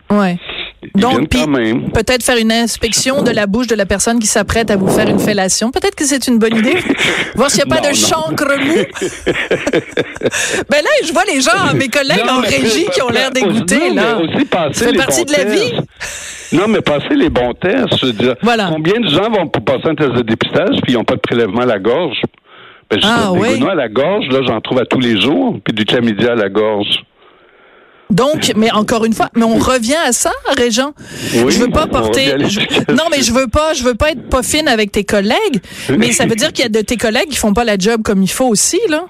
Donc, 0.95 1.29
peut-être 1.29 2.23
faire 2.23 2.37
une 2.37 2.51
inspection 2.51 3.21
de 3.23 3.31
la 3.31 3.47
bouche 3.47 3.67
de 3.67 3.75
la 3.75 3.85
personne 3.85 4.19
qui 4.19 4.27
s'apprête 4.27 4.71
à 4.71 4.75
vous 4.75 4.87
faire 4.87 5.07
une 5.07 5.19
fellation. 5.19 5.71
Peut-être 5.71 5.95
que 5.95 6.05
c'est 6.05 6.27
une 6.27 6.39
bonne 6.39 6.57
idée. 6.57 6.77
Voir 7.35 7.49
s'il 7.49 7.63
n'y 7.65 7.71
a 7.71 7.75
pas 7.75 7.87
de 7.87 7.93
chancre 7.93 8.57
mou. 8.59 8.75
ben 10.69 10.81
là, 10.83 10.89
je 11.05 11.13
vois 11.13 11.25
les 11.25 11.41
gens, 11.41 11.73
mes 11.75 11.89
collègues 11.89 12.27
en 12.29 12.41
régie 12.41 12.85
qui 12.93 13.01
ont 13.01 13.09
l'air 13.09 13.31
dégoûtés, 13.31 13.93
là. 13.93 14.19
C'est 14.73 14.93
partie 14.95 15.25
de 15.25 15.31
la 15.31 15.43
vie. 15.45 15.73
Non, 16.51 16.67
mais 16.67 16.81
passer 16.81 17.15
les 17.15 17.29
bons 17.29 17.53
tests, 17.53 17.97
je 17.99 18.07
veux 18.07 18.13
dire. 18.13 18.35
Voilà. 18.41 18.69
Combien 18.71 18.99
de 18.99 19.07
gens 19.07 19.29
vont 19.29 19.47
passer 19.47 19.87
un 19.87 19.95
test 19.95 20.13
de 20.13 20.21
dépistage 20.23 20.77
puis 20.81 20.93
ils 20.93 20.95
n'ont 20.95 21.03
pas 21.03 21.15
de 21.15 21.21
prélèvement 21.21 21.61
à 21.61 21.65
la 21.65 21.79
gorge? 21.79 22.17
Ben, 22.89 22.99
ah, 23.03 23.31
oui. 23.33 23.63
à 23.69 23.75
la 23.75 23.87
gorge, 23.87 24.27
là, 24.29 24.39
j'en 24.47 24.59
trouve 24.61 24.79
à 24.79 24.85
tous 24.85 24.99
les 24.99 25.21
jours, 25.21 25.59
puis 25.63 25.75
du 25.75 25.85
chlamydia 25.85 26.31
à 26.31 26.35
la 26.35 26.49
gorge. 26.49 27.03
Donc, 28.09 28.51
mais 28.55 28.71
encore 28.71 29.05
une 29.05 29.13
fois, 29.13 29.29
mais 29.35 29.43
on 29.43 29.57
revient 29.57 29.97
à 30.07 30.11
ça, 30.11 30.31
Régent. 30.57 30.93
Oui, 31.35 31.51
je 31.51 31.59
veux 31.59 31.69
pas 31.69 31.85
porter. 31.85 32.33
non, 32.89 33.03
mais 33.11 33.21
je 33.21 33.31
veux 33.31 33.47
pas, 33.47 33.73
je 33.73 33.83
veux 33.83 33.95
pas 33.95 34.11
être 34.11 34.27
pas 34.29 34.41
fine 34.41 34.67
avec 34.67 34.91
tes 34.91 35.03
collègues. 35.03 35.61
Mais 35.95 36.11
ça 36.11 36.25
veut 36.25 36.35
dire 36.35 36.51
qu'il 36.51 36.63
y 36.63 36.65
a 36.65 36.69
de 36.69 36.81
tes 36.81 36.97
collègues 36.97 37.29
qui 37.29 37.37
font 37.37 37.53
pas 37.53 37.63
la 37.63 37.77
job 37.77 38.01
comme 38.03 38.23
il 38.23 38.31
faut 38.31 38.47
aussi, 38.47 38.79
là. 38.89 39.05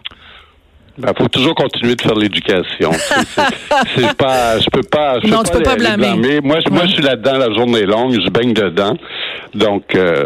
Ben, 0.97 1.13
faut 1.17 1.29
toujours 1.29 1.55
continuer 1.55 1.95
de 1.95 2.01
faire 2.01 2.15
l'éducation. 2.15 2.91
c'est 3.95 4.13
pas, 4.17 4.59
je 4.59 4.69
peux 4.69 4.83
pas, 4.83 5.19
je 5.23 5.27
non, 5.27 5.43
tu 5.43 5.51
peux 5.53 5.63
pas 5.63 5.77
blâmer. 5.77 6.41
Moi, 6.41 6.57
moi, 6.69 6.85
je 6.87 6.91
suis 6.91 7.01
là-dedans, 7.01 7.37
la 7.37 7.53
journée 7.53 7.79
est 7.79 7.85
longue, 7.85 8.19
je 8.19 8.29
baigne 8.29 8.53
dedans. 8.53 8.97
Donc, 9.53 9.95
euh, 9.95 10.25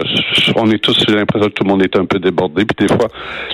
on 0.55 0.69
est 0.71 0.79
tous, 0.79 0.97
j'ai 1.07 1.15
l'impression 1.15 1.49
que 1.49 1.53
tout 1.53 1.63
le 1.63 1.69
monde 1.69 1.83
est 1.83 1.97
un 1.97 2.05
peu 2.05 2.19
débordé. 2.19 2.65
Puis 2.65 2.87
des 2.87 2.93
fois, 2.93 3.07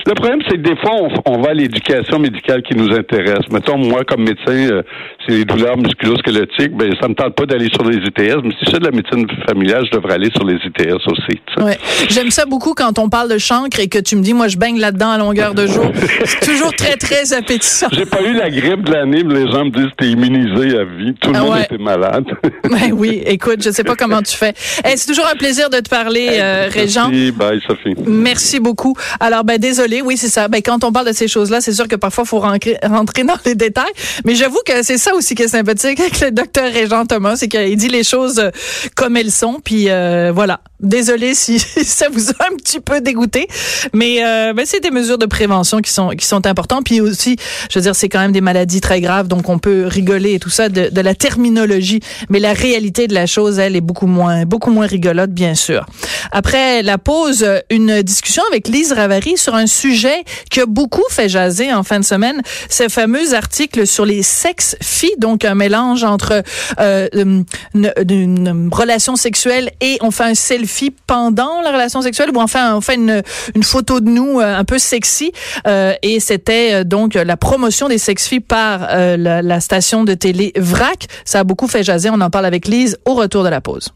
le 0.06 0.14
problème, 0.14 0.40
c'est 0.48 0.56
que 0.56 0.62
des 0.62 0.76
fois, 0.76 0.92
on, 1.26 1.40
va 1.40 1.50
à 1.50 1.54
l'éducation 1.54 2.18
médicale 2.18 2.62
qui 2.62 2.74
nous 2.74 2.92
intéresse. 2.94 3.48
Mettons, 3.50 3.78
moi, 3.78 4.04
comme 4.04 4.24
médecin, 4.24 4.52
euh, 4.52 4.82
c'est 5.26 5.34
les 5.34 5.44
douleurs 5.44 5.76
musculo-squelettiques, 5.76 6.76
ben, 6.76 6.92
ça 7.00 7.08
me 7.08 7.14
tente 7.14 7.34
pas 7.34 7.46
d'aller 7.46 7.68
sur 7.72 7.84
les 7.84 7.96
ITS. 7.96 8.42
Mais 8.42 8.50
si 8.58 8.70
c'est 8.70 8.80
de 8.80 8.84
la 8.84 8.90
médecine 8.90 9.26
familiale, 9.48 9.84
je 9.90 9.96
devrais 9.96 10.14
aller 10.14 10.30
sur 10.34 10.44
les 10.44 10.56
ITS 10.56 11.06
aussi. 11.06 11.40
Ouais. 11.58 11.78
J'aime 12.08 12.30
ça 12.30 12.46
beaucoup 12.46 12.74
quand 12.74 12.98
on 12.98 13.08
parle 13.08 13.30
de 13.30 13.38
chancre 13.38 13.80
et 13.80 13.88
que 13.88 13.98
tu 13.98 14.16
me 14.16 14.22
dis, 14.22 14.34
moi, 14.34 14.48
je 14.48 14.56
baigne 14.56 14.78
là-dedans 14.78 15.10
à 15.10 15.18
longueur 15.18 15.54
de 15.54 15.66
jour. 15.66 15.90
C'est 16.24 16.46
toujours 16.46 16.72
très, 16.74 16.96
très 16.96 17.32
appétissant. 17.32 17.88
J'ai 17.92 18.06
pas 18.06 18.22
eu 18.22 18.34
la 18.34 18.50
grippe 18.50 18.82
de 18.82 18.92
l'année, 18.92 19.22
mais 19.24 19.44
les 19.44 19.50
gens 19.50 19.64
me 19.64 19.70
disent, 19.70 19.90
t'es 19.96 20.06
immunisé 20.06 20.78
à 20.78 20.84
vie. 20.84 21.14
Tout 21.20 21.30
le 21.32 21.38
ah 21.38 21.42
monde 21.42 21.58
était 21.58 21.78
malade. 21.78 22.24
ben 22.64 22.92
oui, 22.92 23.22
écoute, 23.26 23.62
je 23.62 23.70
sais 23.70 23.84
pas 23.84 23.96
comment 23.96 24.22
tu 24.22 24.36
fais. 24.36 24.54
c'est 24.56 25.06
toujours 25.06 25.26
un 25.26 25.36
plaisir 25.40 25.70
de 25.70 25.78
te 25.78 25.88
parler, 25.88 26.28
euh, 26.32 26.68
Régent. 26.70 27.08
Merci, 27.08 27.32
bye 27.32 27.60
Sophie. 27.66 27.94
Merci 28.06 28.60
beaucoup. 28.60 28.94
Alors, 29.20 29.42
ben 29.42 29.56
désolé, 29.56 30.02
oui, 30.02 30.18
c'est 30.18 30.28
ça. 30.28 30.48
Ben 30.48 30.60
quand 30.60 30.84
on 30.84 30.92
parle 30.92 31.06
de 31.06 31.12
ces 31.12 31.28
choses-là, 31.28 31.62
c'est 31.62 31.72
sûr 31.72 31.88
que 31.88 31.96
parfois, 31.96 32.24
il 32.24 32.28
faut 32.28 32.40
rentrer, 32.40 32.76
rentrer 32.82 33.24
dans 33.24 33.38
les 33.46 33.54
détails. 33.54 33.92
Mais 34.26 34.34
j'avoue 34.34 34.60
que 34.66 34.82
c'est 34.82 34.98
ça 34.98 35.14
aussi 35.14 35.34
qui 35.34 35.44
est 35.44 35.48
sympathique 35.48 35.98
avec 35.98 36.20
le 36.20 36.30
docteur 36.30 36.70
Régent 36.70 37.06
Thomas, 37.06 37.36
c'est 37.36 37.48
qu'il 37.48 37.76
dit 37.76 37.88
les 37.88 38.04
choses 38.04 38.38
euh, 38.38 38.50
comme 38.94 39.16
elles 39.16 39.32
sont. 39.32 39.60
Puis 39.64 39.88
euh, 39.88 40.30
voilà. 40.34 40.60
Désolé 40.82 41.34
si 41.34 41.58
ça 41.84 42.08
vous 42.10 42.30
a 42.30 42.46
un 42.50 42.56
petit 42.56 42.80
peu 42.80 43.02
dégoûté, 43.02 43.48
mais 43.92 44.24
euh, 44.24 44.54
ben, 44.54 44.64
c'est 44.64 44.80
des 44.80 44.90
mesures 44.90 45.18
de 45.18 45.26
prévention 45.26 45.80
qui 45.80 45.90
sont 45.90 46.08
qui 46.10 46.24
sont 46.24 46.46
importantes. 46.46 46.84
Puis 46.84 47.02
aussi, 47.02 47.36
je 47.70 47.78
veux 47.78 47.82
dire, 47.82 47.94
c'est 47.94 48.08
quand 48.08 48.20
même 48.20 48.32
des 48.32 48.40
maladies 48.40 48.80
très 48.80 49.02
graves, 49.02 49.28
donc 49.28 49.48
on 49.50 49.58
peut 49.58 49.84
rigoler 49.86 50.34
et 50.34 50.38
tout 50.38 50.48
ça 50.48 50.70
de, 50.70 50.88
de 50.88 51.00
la 51.02 51.14
terminologie, 51.14 52.00
mais 52.30 52.38
la 52.38 52.54
réalité 52.54 53.08
de 53.08 53.14
la 53.14 53.26
chose, 53.26 53.58
elle, 53.58 53.76
est 53.76 53.82
beaucoup 53.82 54.06
moins 54.06 54.46
beaucoup 54.46 54.70
moins 54.70 54.86
rigolote, 54.86 55.30
bien 55.30 55.54
sûr. 55.54 55.84
Après 56.32 56.82
la 56.82 56.96
pause, 56.96 57.46
une 57.68 58.00
discussion 58.00 58.42
avec 58.50 58.66
Lise 58.66 58.92
Ravary 58.92 59.36
sur 59.36 59.54
un 59.54 59.66
sujet 59.66 60.24
qui 60.50 60.60
a 60.60 60.66
beaucoup 60.66 61.04
fait 61.10 61.28
jaser 61.28 61.74
en 61.74 61.82
fin 61.82 62.00
de 62.00 62.04
semaine, 62.06 62.40
ce 62.70 62.88
fameux 62.88 63.34
article 63.34 63.86
sur 63.86 64.06
les 64.06 64.22
sexes 64.22 64.76
filles, 64.80 65.16
donc 65.18 65.44
un 65.44 65.54
mélange 65.54 66.04
entre 66.04 66.42
euh, 66.78 67.08
une, 67.12 67.44
une, 67.74 68.70
relation 68.72 69.16
sexuelle 69.16 69.70
et 69.80 69.98
on 70.00 70.10
fait 70.10 70.24
un 70.24 70.34
selfie 70.34 70.69
pendant 71.06 71.60
la 71.60 71.72
relation 71.72 72.02
sexuelle 72.02 72.30
ou 72.34 72.40
enfin 72.40 72.76
on 72.76 72.80
fait 72.80 72.94
une, 72.94 73.22
une 73.54 73.62
photo 73.62 74.00
de 74.00 74.08
nous 74.08 74.40
euh, 74.40 74.56
un 74.56 74.64
peu 74.64 74.78
sexy 74.78 75.32
euh, 75.66 75.94
et 76.02 76.20
c'était 76.20 76.84
donc 76.84 77.14
la 77.14 77.36
promotion 77.36 77.88
des 77.88 77.98
sex 77.98 78.26
filles 78.26 78.40
par 78.40 78.88
la 78.96 79.60
station 79.60 80.04
de 80.04 80.14
télé 80.14 80.52
VRAC. 80.56 81.06
Ça 81.24 81.40
a 81.40 81.44
beaucoup 81.44 81.68
fait 81.68 81.82
jaser. 81.82 82.10
On 82.10 82.20
en 82.20 82.30
parle 82.30 82.46
avec 82.46 82.66
Lise 82.66 82.98
au 83.04 83.14
retour 83.14 83.44
de 83.44 83.48
la 83.48 83.60
pause. 83.60 83.90